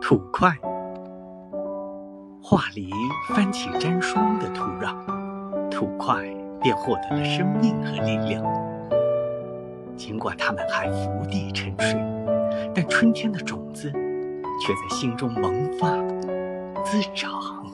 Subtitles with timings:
[0.00, 0.56] 土块，
[2.42, 2.90] 画里
[3.34, 4.94] 翻起沾霜的土壤，
[5.70, 6.22] 土块
[6.60, 8.44] 便获得了生命和力量。
[9.96, 11.98] 尽管它们还伏地沉睡，
[12.74, 15.88] 但春天的种子却在心中萌发、
[16.84, 17.64] 滋长。